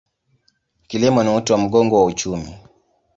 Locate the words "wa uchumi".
1.95-2.53